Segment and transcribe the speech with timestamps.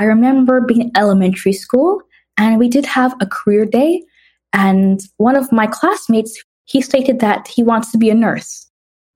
[0.00, 2.00] I remember being in elementary school
[2.38, 4.02] and we did have a career day.
[4.54, 8.66] And one of my classmates, he stated that he wants to be a nurse.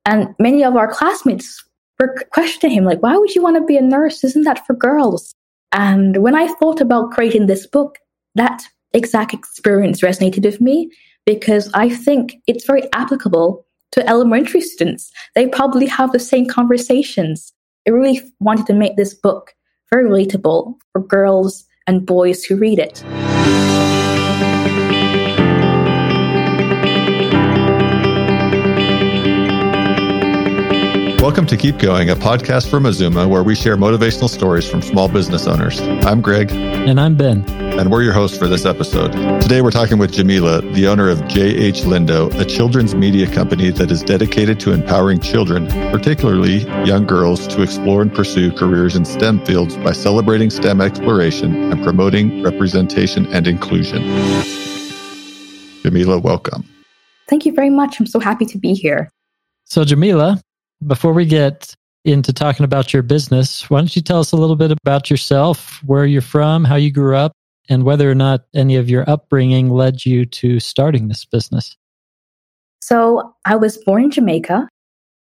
[0.05, 1.65] And many of our classmates
[1.99, 4.23] were questioning him, like, why would you want to be a nurse?
[4.23, 5.35] Isn't that for girls?
[5.73, 7.97] And when I thought about creating this book,
[8.35, 8.63] that
[8.93, 10.91] exact experience resonated with me
[11.25, 15.11] because I think it's very applicable to elementary students.
[15.35, 17.55] They probably have the same conversations.
[17.89, 19.55] I really wanted to make this book
[19.91, 23.05] very relatable for girls and boys who read it.
[31.25, 35.09] Welcome to Keep Going, a podcast from Mazuma where we share motivational stories from small
[35.09, 35.81] business owners.
[35.81, 36.53] I'm Greg.
[36.53, 37.49] And I'm Ben.
[37.49, 39.11] And we're your hosts for this episode.
[39.41, 43.91] Today we're talking with Jamila, the owner of JH Lindo, a children's media company that
[43.91, 49.47] is dedicated to empowering children, particularly young girls, to explore and pursue careers in STEM
[49.47, 54.03] fields by celebrating STEM exploration and promoting representation and inclusion.
[55.83, 56.69] Jamila, welcome.
[57.31, 57.99] Thank you very much.
[57.99, 59.09] I'm so happy to be here.
[59.65, 60.43] So, Jamila,
[60.87, 64.57] before we get into talking about your business, why don't you tell us a little
[64.57, 67.33] bit about yourself, where you're from, how you grew up,
[67.69, 71.77] and whether or not any of your upbringing led you to starting this business?
[72.81, 74.69] So, I was born in Jamaica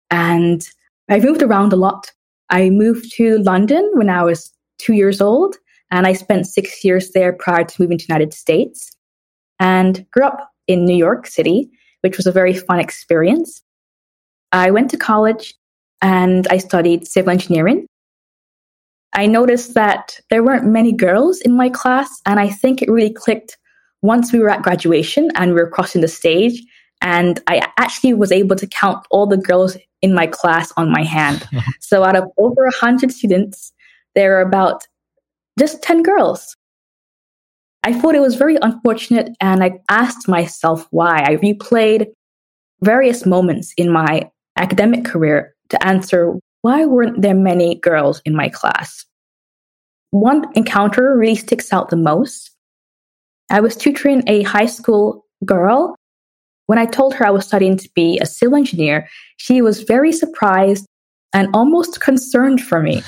[0.09, 0.67] and
[1.09, 2.11] I moved around a lot.
[2.49, 5.55] I moved to London when I was two years old,
[5.91, 8.91] and I spent six years there prior to moving to the United States
[9.59, 11.69] and grew up in New York City,
[12.01, 13.61] which was a very fun experience.
[14.51, 15.53] I went to college
[16.01, 17.87] and I studied civil engineering.
[19.13, 23.11] I noticed that there weren't many girls in my class, and I think it really
[23.11, 23.57] clicked
[24.01, 26.61] once we were at graduation and we were crossing the stage.
[27.01, 31.03] And I actually was able to count all the girls in my class on my
[31.03, 31.47] hand.
[31.79, 33.73] so out of over 100 students,
[34.15, 34.87] there are about
[35.59, 36.55] just 10 girls.
[37.83, 41.23] I thought it was very unfortunate, and I asked myself why.
[41.23, 42.07] I replayed
[42.81, 48.49] various moments in my academic career to answer why weren't there many girls in my
[48.49, 49.05] class?
[50.11, 52.51] One encounter really sticks out the most.
[53.49, 55.95] I was tutoring a high school girl.
[56.67, 60.11] When I told her I was studying to be a civil engineer, she was very
[60.11, 60.85] surprised
[61.33, 63.01] and almost concerned for me.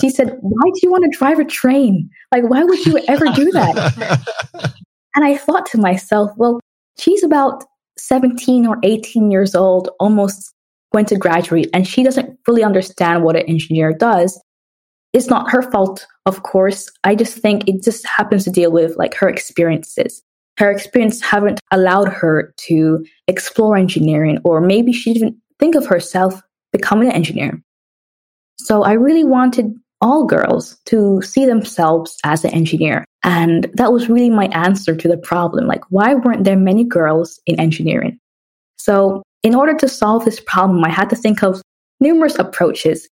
[0.00, 2.08] She said, Why do you want to drive a train?
[2.32, 4.74] Like, why would you ever do that?
[5.14, 6.60] and I thought to myself, well,
[6.98, 7.64] she's about
[7.98, 10.53] 17 or 18 years old, almost
[10.94, 14.40] going to graduate and she doesn't fully understand what an engineer does,
[15.12, 16.88] it's not her fault, of course.
[17.02, 20.22] I just think it just happens to deal with like her experiences.
[20.56, 26.40] Her experience haven't allowed her to explore engineering, or maybe she didn't think of herself
[26.72, 27.60] becoming an engineer.
[28.58, 33.04] So I really wanted all girls to see themselves as an engineer.
[33.24, 35.66] And that was really my answer to the problem.
[35.66, 38.18] Like, why weren't there many girls in engineering?
[38.76, 41.62] So in order to solve this problem, I had to think of
[42.00, 43.08] numerous approaches.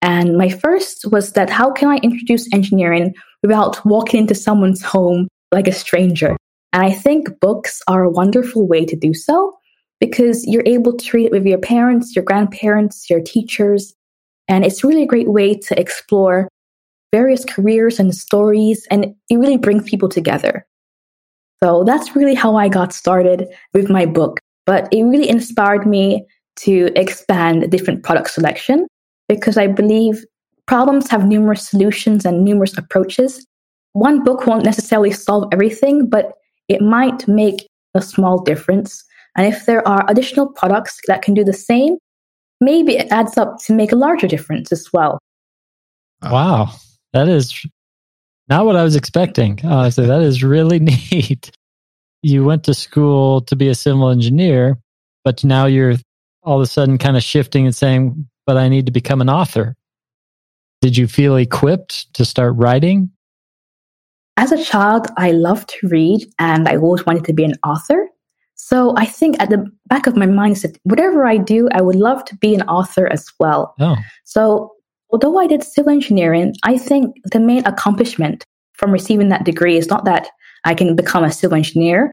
[0.00, 5.28] And my first was that how can I introduce engineering without walking into someone's home
[5.50, 6.36] like a stranger?
[6.72, 9.52] And I think books are a wonderful way to do so
[10.00, 13.92] because you're able to read it with your parents, your grandparents, your teachers.
[14.48, 16.48] And it's really a great way to explore
[17.12, 20.66] various careers and stories, and it really brings people together.
[21.62, 24.40] So that's really how I got started with my book.
[24.66, 26.24] But it really inspired me
[26.56, 28.86] to expand different product selection
[29.28, 30.24] because I believe
[30.66, 33.44] problems have numerous solutions and numerous approaches.
[33.94, 36.32] One book won't necessarily solve everything, but
[36.68, 39.04] it might make a small difference.
[39.36, 41.96] And if there are additional products that can do the same,
[42.60, 45.18] maybe it adds up to make a larger difference as well.
[46.22, 46.70] Wow.
[47.12, 47.66] That is
[48.48, 49.60] not what I was expecting.
[49.64, 50.78] Honestly, that is really
[51.10, 51.50] neat
[52.22, 54.78] you went to school to be a civil engineer,
[55.24, 55.96] but now you're
[56.42, 59.28] all of a sudden kind of shifting and saying, but I need to become an
[59.28, 59.76] author.
[60.80, 63.10] Did you feel equipped to start writing?
[64.36, 68.08] As a child, I loved to read and I always wanted to be an author.
[68.54, 71.82] So I think at the back of my mind is that whatever I do, I
[71.82, 73.74] would love to be an author as well.
[73.80, 73.96] Oh.
[74.24, 74.72] So
[75.10, 78.44] although I did civil engineering, I think the main accomplishment
[78.74, 80.28] from receiving that degree is not that
[80.64, 82.12] I can become a civil engineer.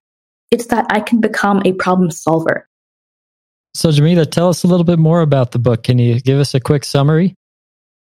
[0.52, 2.68] It's that I can become a problem solver.
[3.76, 5.84] So, Jamila, tell us a little bit more about the book.
[5.84, 7.36] Can you give us a quick summary?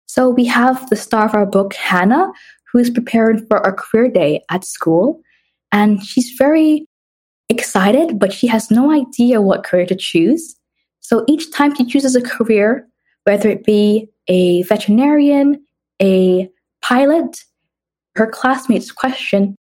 [0.07, 2.31] So, we have the star of our book, Hannah,
[2.71, 5.21] who is preparing for a career day at school.
[5.71, 6.85] And she's very
[7.49, 10.55] excited, but she has no idea what career to choose.
[10.99, 12.85] So, each time she chooses a career,
[13.23, 15.65] whether it be a veterinarian,
[16.01, 16.49] a
[16.81, 17.39] pilot,
[18.15, 19.55] her classmates question,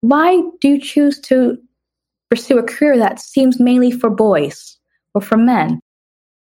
[0.00, 1.58] why do you choose to
[2.30, 4.76] pursue a career that seems mainly for boys
[5.14, 5.80] or for men?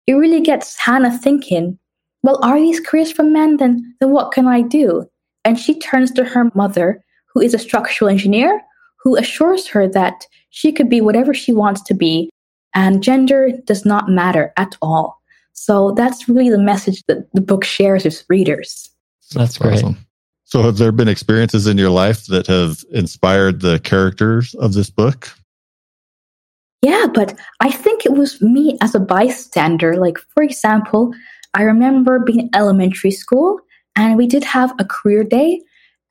[0.07, 1.77] It really gets Hannah thinking,
[2.23, 3.57] well, are these careers for men?
[3.57, 5.05] Then, then what can I do?
[5.45, 7.03] And she turns to her mother,
[7.33, 8.61] who is a structural engineer,
[9.03, 12.29] who assures her that she could be whatever she wants to be
[12.73, 15.21] and gender does not matter at all.
[15.53, 18.89] So that's really the message that the book shares with readers.
[19.33, 19.75] That's, great.
[19.75, 19.97] Awesome.
[20.53, 24.87] So, have there been experiences in your life that have inspired the characters of this
[24.87, 25.31] book?
[26.83, 29.95] Yeah, but I think it was me as a bystander.
[29.95, 31.11] Like, for example,
[31.55, 33.61] I remember being in elementary school
[33.95, 35.59] and we did have a career day.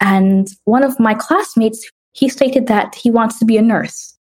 [0.00, 4.18] And one of my classmates, he stated that he wants to be a nurse.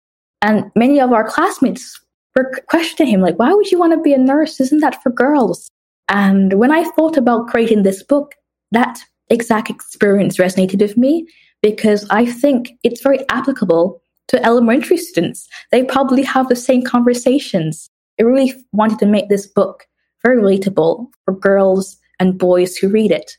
[0.41, 1.99] And many of our classmates
[2.37, 4.61] were questioning him, like, why would you want to be a nurse?
[4.61, 5.69] Isn't that for girls?
[6.07, 8.35] And when I thought about creating this book,
[8.71, 11.27] that exact experience resonated with me
[11.61, 15.47] because I think it's very applicable to elementary students.
[15.71, 17.89] They probably have the same conversations.
[18.19, 19.85] I really wanted to make this book
[20.23, 23.37] very relatable for girls and boys who read it.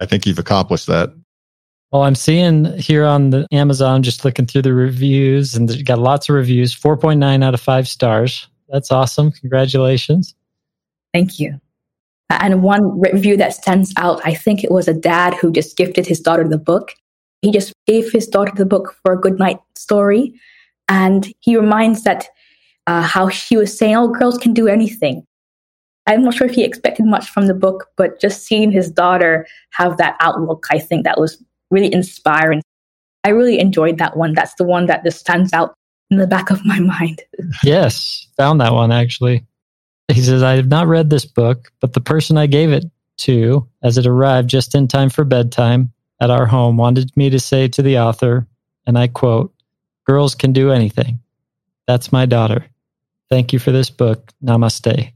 [0.00, 1.10] I think you've accomplished that.
[1.92, 6.28] Well, I'm seeing here on the Amazon, just looking through the reviews, and got lots
[6.28, 8.48] of reviews 4.9 out of 5 stars.
[8.68, 9.30] That's awesome.
[9.30, 10.34] Congratulations.
[11.12, 11.60] Thank you.
[12.40, 16.06] And one review that stands out, I think it was a dad who just gifted
[16.06, 16.92] his daughter the book.
[17.40, 20.34] He just gave his daughter the book for a good night story.
[20.88, 22.28] And he reminds that
[22.86, 25.24] uh, how she was saying, oh, girls can do anything.
[26.06, 29.46] I'm not sure if he expected much from the book, but just seeing his daughter
[29.70, 32.62] have that outlook, I think that was really inspiring.
[33.24, 34.34] I really enjoyed that one.
[34.34, 35.74] That's the one that just stands out
[36.10, 37.22] in the back of my mind.
[37.62, 39.46] yes, found that one actually.
[40.08, 42.84] He says, I have not read this book, but the person I gave it
[43.18, 47.40] to, as it arrived just in time for bedtime at our home, wanted me to
[47.40, 48.46] say to the author,
[48.86, 49.52] and I quote,
[50.04, 51.20] Girls can do anything.
[51.86, 52.66] That's my daughter.
[53.30, 54.32] Thank you for this book.
[54.44, 55.12] Namaste.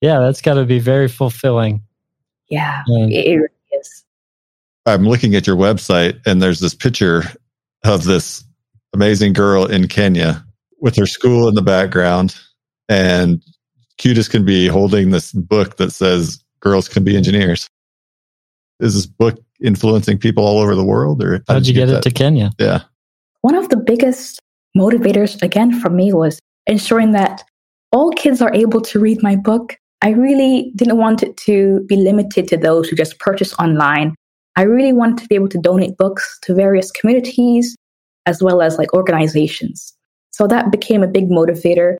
[0.00, 1.82] Yeah, that's got to be very fulfilling.
[2.48, 3.48] Yeah, and it really
[3.78, 4.04] is.
[4.86, 7.22] I'm looking at your website, and there's this picture
[7.84, 8.44] of this
[8.94, 10.44] amazing girl in Kenya
[10.80, 12.36] with her school in the background.
[12.88, 13.42] And
[13.98, 17.68] Cutest can be holding this book that says girls can be engineers.
[18.80, 21.98] Is this book influencing people all over the world or how did you, get, get
[21.98, 22.50] it to Kenya?
[22.58, 22.82] Yeah.
[23.42, 24.40] One of the biggest
[24.76, 27.44] motivators again for me was ensuring that
[27.92, 29.76] all kids are able to read my book.
[30.02, 34.14] I really didn't want it to be limited to those who just purchase online.
[34.56, 37.76] I really wanted to be able to donate books to various communities
[38.26, 39.94] as well as like organizations.
[40.30, 41.96] So that became a big motivator.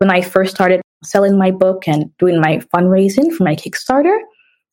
[0.00, 4.18] When I first started selling my book and doing my fundraising for my Kickstarter,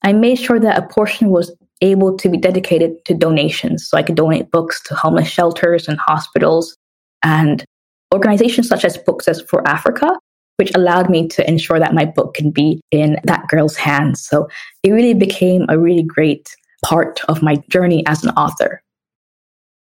[0.03, 3.89] I made sure that a portion was able to be dedicated to donations.
[3.89, 6.77] So I could donate books to homeless shelters and hospitals
[7.23, 7.65] and
[8.13, 10.17] organizations such as Books for Africa,
[10.55, 14.25] which allowed me to ensure that my book can be in that girl's hands.
[14.25, 14.47] So
[14.83, 16.47] it really became a really great
[16.85, 18.81] part of my journey as an author.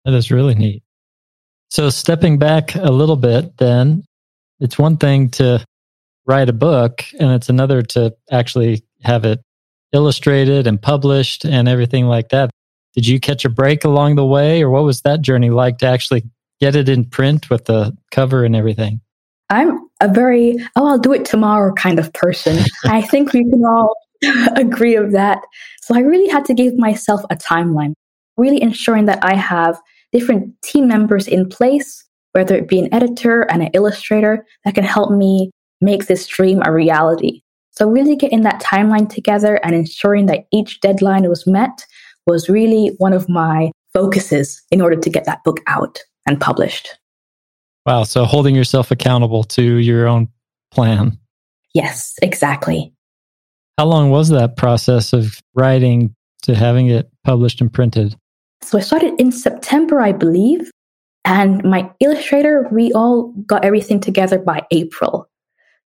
[0.05, 0.83] That is really neat.
[1.71, 4.03] So stepping back a little bit, then
[4.61, 5.65] it's one thing to
[6.25, 9.41] write a book and it's another to actually have it
[9.91, 12.51] illustrated and published and everything like that.
[12.93, 15.87] Did you catch a break along the way or what was that journey like to
[15.87, 16.23] actually
[16.59, 19.01] get it in print with the cover and everything?
[19.49, 22.63] I'm a very, oh, I'll do it tomorrow kind of person.
[22.85, 23.95] I think we can all
[24.55, 25.39] agree of that.
[25.81, 27.93] So I really had to give myself a timeline,
[28.37, 29.79] really ensuring that I have
[30.11, 34.83] different team members in place, whether it be an editor and an illustrator that can
[34.83, 37.41] help me make this dream a reality.
[37.71, 41.85] So, really getting that timeline together and ensuring that each deadline was met
[42.27, 46.89] was really one of my focuses in order to get that book out and published.
[47.85, 48.03] Wow.
[48.03, 50.27] So, holding yourself accountable to your own
[50.71, 51.17] plan.
[51.73, 52.93] Yes, exactly.
[53.77, 58.15] How long was that process of writing to having it published and printed?
[58.61, 60.69] So, I started in September, I believe.
[61.25, 65.29] And my illustrator, we all got everything together by April.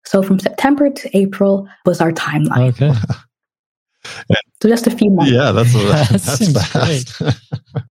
[0.06, 2.70] So from September to April was our timeline.
[2.70, 2.94] Okay.
[4.62, 5.32] so just a few months.
[5.32, 5.78] Yeah, that's, a,
[6.12, 7.22] that's fast.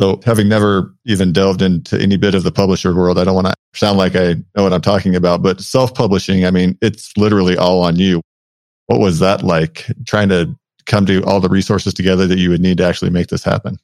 [0.00, 3.48] so having never even delved into any bit of the publisher world, I don't want
[3.48, 7.56] to sound like I know what I'm talking about, but self-publishing, I mean, it's literally
[7.56, 8.22] all on you.
[8.86, 10.56] What was that like trying to
[10.86, 13.76] come to all the resources together that you would need to actually make this happen?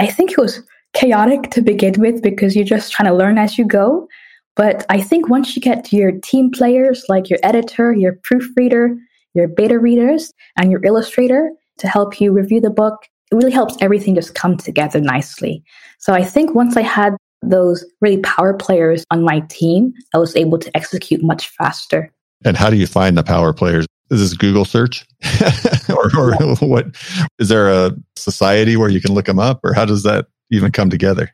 [0.00, 0.60] I think it was
[0.94, 4.08] chaotic to begin with because you're just trying to learn as you go.
[4.56, 8.96] But I think once you get to your team players, like your editor, your proofreader,
[9.34, 13.76] your beta readers, and your illustrator to help you review the book, it really helps
[13.80, 15.62] everything just come together nicely.
[15.98, 20.34] So I think once I had those really power players on my team, I was
[20.34, 22.12] able to execute much faster.
[22.44, 23.86] And how do you find the power players?
[24.10, 25.06] Is this Google search?
[25.90, 26.86] or, or what?
[27.38, 29.60] Is there a society where you can look them up?
[29.62, 31.30] Or how does that even come together?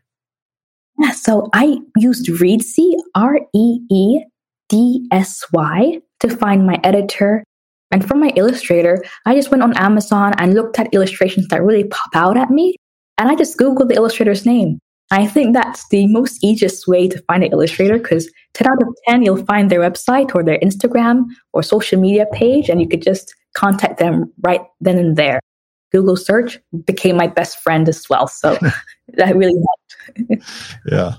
[0.98, 4.20] Yeah, so I used Reedsy, R E E
[4.68, 7.44] D S Y, to find my editor.
[7.90, 11.84] And for my illustrator, I just went on Amazon and looked at illustrations that really
[11.84, 12.76] pop out at me.
[13.18, 14.78] And I just Googled the illustrator's name.
[15.10, 18.88] I think that's the most easiest way to find an illustrator because 10 out of
[19.08, 23.02] 10, you'll find their website or their Instagram or social media page, and you could
[23.02, 25.40] just contact them right then and there.
[25.94, 28.26] Google search became my best friend as well.
[28.26, 28.58] So
[29.14, 30.44] that really helped.
[30.86, 31.12] yeah.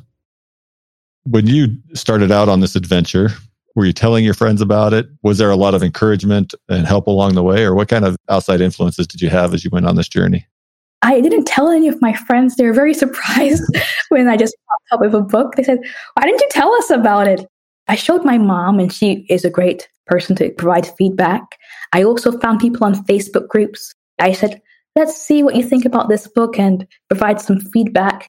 [1.23, 3.29] When you started out on this adventure,
[3.73, 5.07] were you telling your friends about it?
[5.23, 7.63] Was there a lot of encouragement and help along the way?
[7.63, 10.45] Or what kind of outside influences did you have as you went on this journey?
[11.01, 12.55] I didn't tell any of my friends.
[12.55, 13.63] They were very surprised
[14.09, 15.55] when I just popped up with a book.
[15.55, 15.79] They said,
[16.15, 17.47] Why didn't you tell us about it?
[17.87, 21.43] I showed my mom, and she is a great person to provide feedback.
[21.93, 23.93] I also found people on Facebook groups.
[24.19, 24.61] I said,
[24.95, 28.27] Let's see what you think about this book and provide some feedback,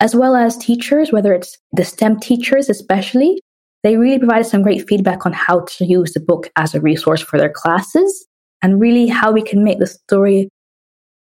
[0.00, 3.40] as well as teachers, whether it's the STEM teachers, especially.
[3.82, 7.20] They really provided some great feedback on how to use the book as a resource
[7.20, 8.26] for their classes
[8.62, 10.48] and really how we can make the story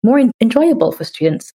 [0.03, 1.51] more enjoyable for students.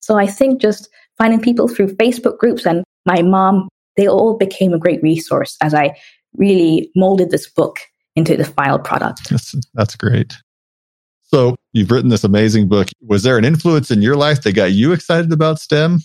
[0.00, 0.88] So I think just
[1.18, 5.74] finding people through Facebook groups and my mom, they all became a great resource as
[5.74, 5.94] I
[6.36, 7.78] really molded this book
[8.16, 9.28] into the final product.
[9.28, 10.34] That's, that's great.
[11.28, 12.88] So you've written this amazing book.
[13.02, 16.00] Was there an influence in your life that got you excited about STEM?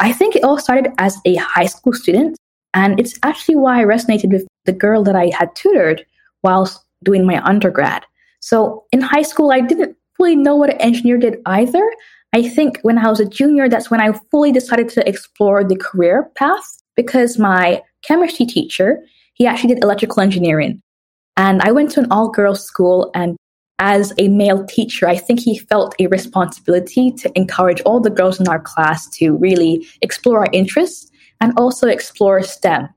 [0.00, 2.38] I think it all started as a high school student.
[2.72, 6.04] And it's actually why I resonated with the girl that I had tutored
[6.42, 8.04] whilst doing my undergrad.
[8.40, 11.84] So in high school, I didn't fully know what an engineer did either.
[12.32, 15.76] I think when I was a junior, that's when I fully decided to explore the
[15.76, 16.64] career path
[16.96, 18.98] because my chemistry teacher,
[19.34, 20.80] he actually did electrical engineering.
[21.36, 23.36] And I went to an all girls school and
[23.78, 28.40] as a male teacher, I think he felt a responsibility to encourage all the girls
[28.40, 32.88] in our class to really explore our interests and also explore STEM.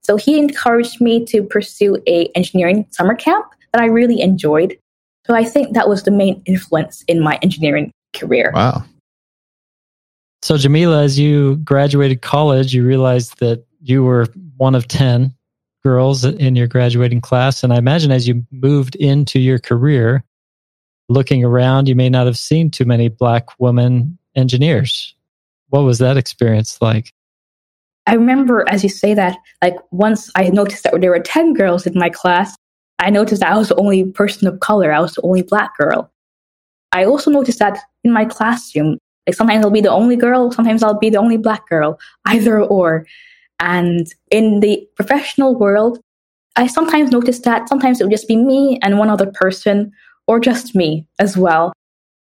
[0.00, 4.76] So he encouraged me to pursue a engineering summer camp that I really enjoyed.
[5.26, 8.50] So I think that was the main influence in my engineering career.
[8.54, 8.84] Wow.
[10.42, 15.32] So, Jamila, as you graduated college, you realized that you were one of 10
[15.82, 17.62] girls in your graduating class.
[17.62, 20.24] And I imagine as you moved into your career,
[21.08, 25.14] looking around, you may not have seen too many Black women engineers.
[25.68, 27.12] What was that experience like?
[28.06, 31.86] I remember, as you say that, like once I noticed that there were 10 girls
[31.86, 32.56] in my class,
[32.98, 34.92] I noticed that I was the only person of color.
[34.92, 36.10] I was the only black girl.
[36.92, 40.82] I also noticed that in my classroom, like sometimes I'll be the only girl, sometimes
[40.82, 43.06] I'll be the only black girl, either or.
[43.62, 46.00] And in the professional world,
[46.56, 49.92] I sometimes noticed that sometimes it would just be me and one other person,
[50.26, 51.72] or just me as well.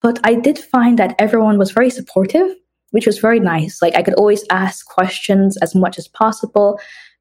[0.02, 2.48] But I did find that everyone was very supportive,
[2.92, 3.82] which was very nice.
[3.82, 6.80] Like I could always ask questions as much as possible.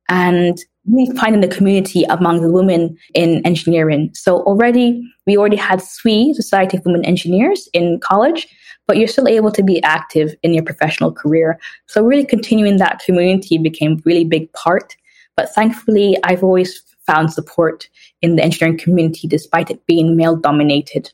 [0.09, 4.11] And we find in the community among the women in engineering.
[4.15, 8.47] So already, we already had SWE, Society of Women Engineers, in college,
[8.87, 11.59] but you're still able to be active in your professional career.
[11.87, 14.97] So really continuing that community became really big part.
[15.37, 17.89] But thankfully, I've always found support
[18.23, 21.13] in the engineering community despite it being male dominated.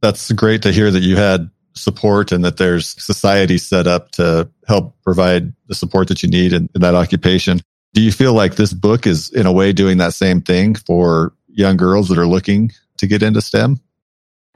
[0.00, 4.48] That's great to hear that you had support and that there's society set up to
[4.66, 7.60] help provide the support that you need in, in that occupation.
[7.94, 11.32] Do you feel like this book is in a way doing that same thing for
[11.48, 13.80] young girls that are looking to get into STEM?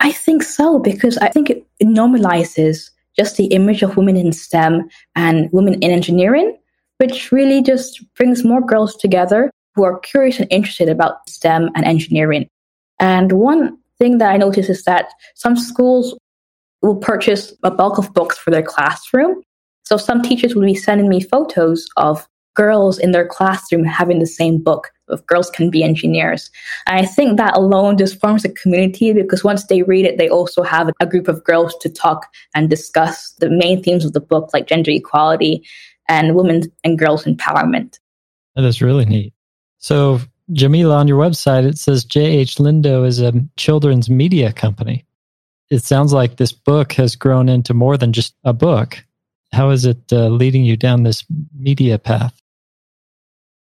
[0.02, 4.88] I think so, because I think it normalizes just the image of women in STEM
[5.14, 6.58] and women in engineering,
[6.98, 11.84] which really just brings more girls together who are curious and interested about STEM and
[11.84, 12.48] engineering.
[12.98, 15.06] And one thing that I noticed is that
[15.36, 16.18] some schools
[16.82, 19.40] will purchase a bulk of books for their classroom.
[19.84, 24.26] So some teachers will be sending me photos of girls in their classroom having the
[24.26, 26.50] same book of girls can be engineers.
[26.86, 30.28] And I think that alone just forms a community because once they read it, they
[30.28, 34.20] also have a group of girls to talk and discuss the main themes of the
[34.20, 35.64] book, like gender equality
[36.08, 37.98] and women and girls empowerment.
[38.56, 39.32] That is really neat.
[39.78, 40.20] So,
[40.52, 45.04] Jamila, on your website, it says JH Lindo is a children's media company.
[45.70, 49.02] It sounds like this book has grown into more than just a book.
[49.52, 52.42] How is it uh, leading you down this media path?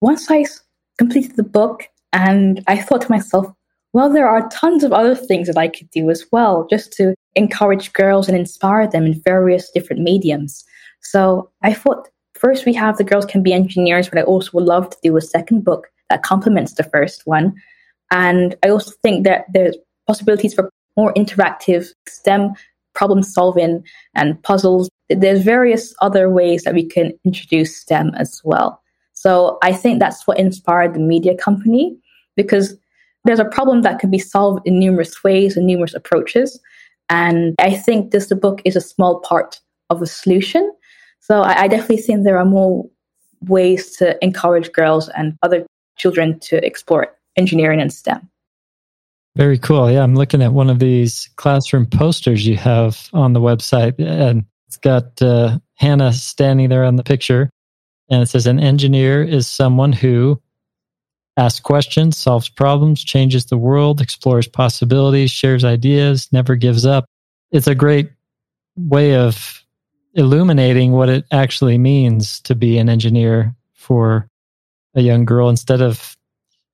[0.05, 0.45] once I
[0.99, 3.53] completed the book and I thought to myself,
[3.93, 7.15] well, there are tons of other things that I could do as well, just to
[7.37, 10.65] encourage girls and inspire them in various different mediums.
[11.01, 14.65] So I thought first we have the girls can be engineers, but I also would
[14.65, 17.55] love to do a second book that complements the first one.
[18.11, 22.55] And I also think that there's possibilities for more interactive STEM
[22.95, 23.85] problem solving
[24.15, 24.89] and puzzles.
[25.09, 28.81] There's various other ways that we can introduce STEM as well.
[29.25, 31.97] So I think that's what inspired the media company
[32.37, 32.77] because
[33.25, 36.61] there's a problem that can be solved in numerous ways and numerous approaches.
[37.09, 40.71] And I think this book is a small part of a solution.
[41.21, 42.85] So I, I definitely think there are more
[43.49, 45.65] ways to encourage girls and other
[45.97, 48.29] children to explore engineering and STEM.
[49.37, 49.91] Very cool.
[49.91, 54.45] Yeah, I'm looking at one of these classroom posters you have on the website, and
[54.67, 57.49] it's got uh, Hannah standing there on the picture.
[58.11, 60.41] And it says, An engineer is someone who
[61.37, 67.07] asks questions, solves problems, changes the world, explores possibilities, shares ideas, never gives up.
[67.51, 68.11] It's a great
[68.77, 69.65] way of
[70.15, 74.29] illuminating what it actually means to be an engineer for
[74.95, 76.17] a young girl instead of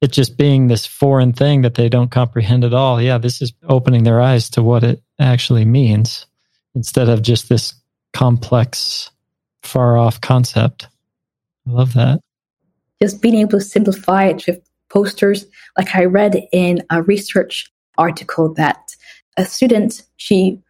[0.01, 3.01] it just being this foreign thing that they don't comprehend at all.
[3.01, 6.27] Yeah, this is opening their eyes to what it actually means
[6.75, 7.75] instead of just this
[8.13, 9.11] complex,
[9.63, 10.89] far off concept.
[11.71, 12.21] I love that.
[13.01, 15.47] Just being able to simplify it with posters.
[15.79, 18.97] Like I read in a research article that
[19.37, 20.61] a student, she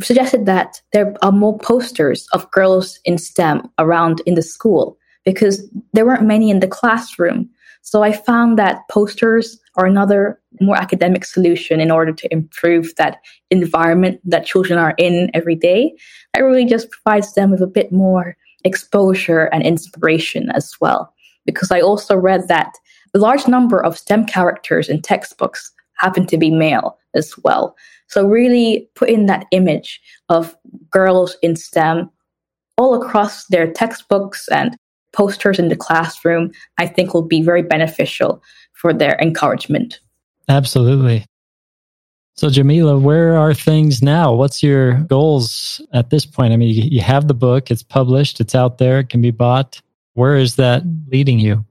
[0.00, 5.68] suggested that there are more posters of girls in STEM around in the school because
[5.92, 7.50] there weren't many in the classroom.
[7.82, 13.18] So I found that posters are another more academic solution in order to improve that
[13.50, 15.94] environment that children are in every day.
[16.32, 21.12] That really just provides them with a bit more exposure and inspiration as well.
[21.46, 22.72] Because I also read that
[23.14, 27.76] a large number of STEM characters in textbooks happen to be male as well.
[28.08, 30.56] So really put in that image of
[30.90, 32.10] girls in STEM
[32.76, 34.76] all across their textbooks and
[35.12, 40.00] posters in the classroom, I think will be very beneficial for their encouragement.
[40.48, 41.24] Absolutely.
[42.36, 44.34] So, Jamila, where are things now?
[44.34, 46.52] What's your goals at this point?
[46.52, 49.80] I mean, you have the book, it's published, it's out there, it can be bought.
[50.14, 51.64] Where is that leading you?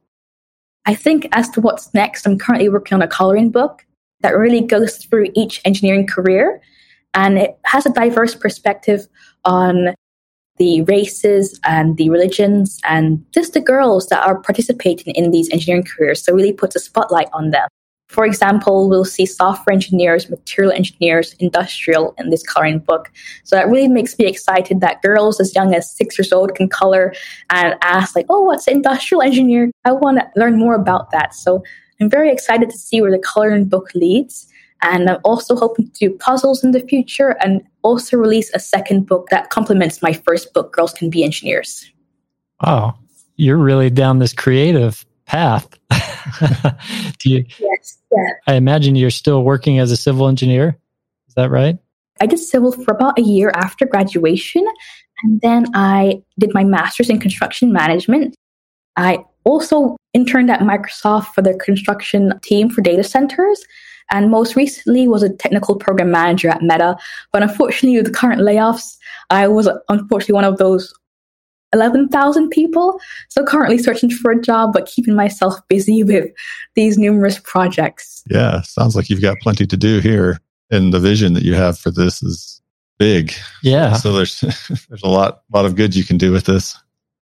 [0.86, 3.86] I think as to what's next, I'm currently working on a coloring book
[4.21, 6.62] that really goes through each engineering career
[7.13, 9.08] and it has a diverse perspective
[9.43, 9.93] on
[10.58, 15.84] the races and the religions and just the girls that are participating in these engineering
[15.84, 16.23] careers.
[16.23, 17.67] So really puts a spotlight on them.
[18.13, 23.12] For example, we'll see software engineers, material engineers, industrial in this coloring book.
[23.43, 26.69] So that really makes me excited that girls as young as six years old can
[26.69, 27.12] color
[27.49, 29.71] and ask like, oh, what's industrial engineer?
[29.84, 31.34] I want to learn more about that.
[31.34, 31.63] So
[31.99, 34.47] I'm very excited to see where the coloring book leads.
[34.84, 39.08] And I'm also hoping to do puzzles in the future and also release a second
[39.08, 41.89] book that complements my first book, Girls Can Be Engineers.
[42.63, 42.95] Wow.
[43.38, 45.67] You're really down this creative path.
[47.19, 47.97] do you, yes.
[48.12, 48.23] Yeah.
[48.47, 50.77] I imagine you're still working as a civil engineer.
[51.27, 51.77] Is that right?
[52.21, 54.65] I did civil for about a year after graduation.
[55.23, 58.36] And then I did my master's in construction management.
[58.95, 63.65] I also interned at Microsoft for their construction team for data centers
[64.12, 66.97] and most recently was a technical program manager at Meta.
[67.31, 68.97] But unfortunately, with the current layoffs,
[69.29, 70.93] I was unfortunately one of those
[71.73, 72.99] 11,000 people.
[73.29, 76.31] So currently searching for a job, but keeping myself busy with
[76.75, 78.23] these numerous projects.
[78.29, 80.39] Yeah, sounds like you've got plenty to do here.
[80.71, 82.62] And the vision that you have for this is
[82.97, 83.33] big.
[83.62, 83.93] Yeah.
[83.93, 84.39] So there's
[84.89, 86.75] there's a lot lot of good you can do with this.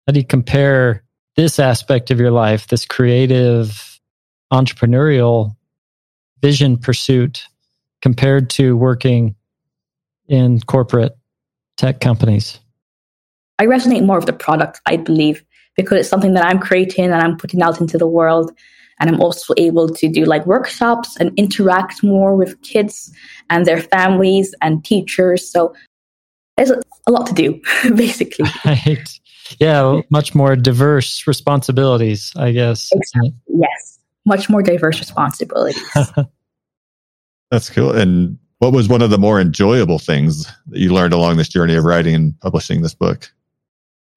[0.07, 1.03] How do you compare
[1.35, 3.99] this aspect of your life, this creative
[4.51, 5.55] entrepreneurial
[6.41, 7.45] vision pursuit
[8.01, 9.35] compared to working
[10.27, 11.17] in corporate
[11.77, 12.59] tech companies?
[13.62, 15.43] I resonate more with the product, I believe,
[15.76, 18.52] because it's something that I'm creating and I'm putting out into the world.
[19.00, 23.12] And I'm also able to do like workshops and interact more with kids
[23.50, 25.52] and their families and teachers.
[25.52, 25.74] So
[26.56, 27.60] there's a lot to do,
[27.95, 28.50] basically.
[28.65, 29.10] Right.
[29.60, 32.89] Yeah, much more diverse responsibilities, I guess.
[32.93, 33.34] Exactly.
[33.47, 33.91] Yes
[34.26, 35.82] much more diverse responsibilities.
[37.52, 37.91] That's cool.
[37.91, 41.76] And what was one of the more enjoyable things that you learned along this journey
[41.76, 43.32] of writing and publishing this book?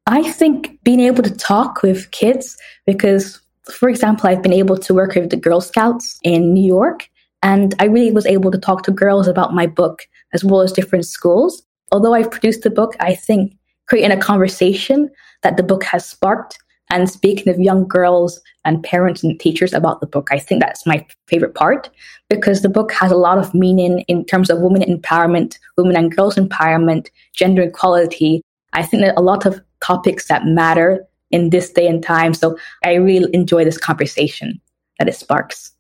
[0.06, 3.40] I think being able to talk with kids, because,
[3.72, 7.08] for example, I've been able to work with the Girl Scouts in New York,
[7.42, 10.02] and I really was able to talk to girls about my book
[10.34, 11.62] as well as different schools.
[11.90, 15.08] Although I've produced the book, I think creating a conversation
[15.42, 16.58] that the book has sparked
[16.90, 20.28] and speaking of young girls and parents and teachers about the book.
[20.30, 21.90] I think that's my favorite part
[22.28, 26.14] because the book has a lot of meaning in terms of women empowerment, women and
[26.14, 28.42] girls empowerment, gender equality.
[28.72, 32.32] I think that a lot of topics that matter in this day and time.
[32.32, 34.60] So I really enjoy this conversation
[34.98, 35.72] that it sparks.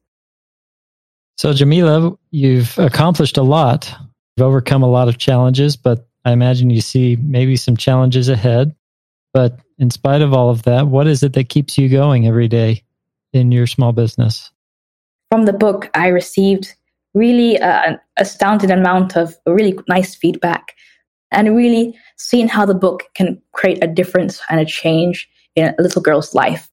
[1.36, 3.92] So, Jamila, you've accomplished a lot.
[4.36, 8.74] You've overcome a lot of challenges, but I imagine you see maybe some challenges ahead.
[9.32, 12.48] But in spite of all of that, what is it that keeps you going every
[12.48, 12.84] day
[13.32, 14.52] in your small business?
[15.30, 16.74] From the book, I received
[17.14, 20.74] really uh, an astounding amount of really nice feedback
[21.30, 25.82] and really seeing how the book can create a difference and a change in a
[25.82, 26.70] little girl's life.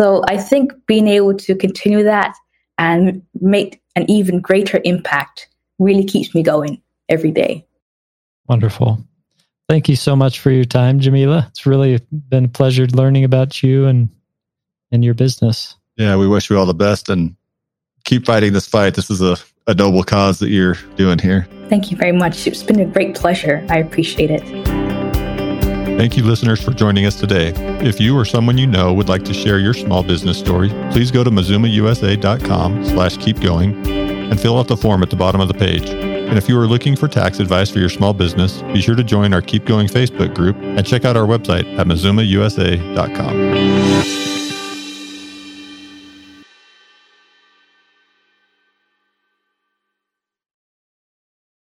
[0.00, 2.34] So I think being able to continue that
[2.78, 5.48] and make an even greater impact
[5.78, 7.66] really keeps me going every day.
[8.48, 8.98] Wonderful.
[9.68, 11.46] Thank you so much for your time, Jamila.
[11.50, 14.08] It's really been a pleasure learning about you and
[14.92, 15.76] and your business.
[15.96, 17.34] Yeah, we wish you all the best and
[18.04, 18.94] keep fighting this fight.
[18.94, 21.48] This is a, a noble cause that you're doing here.
[21.68, 22.46] Thank you very much.
[22.46, 23.66] It's been a great pleasure.
[23.70, 24.42] I appreciate it.
[25.96, 27.52] Thank you, listeners, for joining us today.
[27.80, 31.10] If you or someone you know would like to share your small business story, please
[31.10, 35.48] go to mazumausa.com slash keep going and fill out the form at the bottom of
[35.48, 35.88] the page.
[35.88, 39.04] And if you are looking for tax advice for your small business, be sure to
[39.04, 44.43] join our Keep Going Facebook group and check out our website at mazumausa.com.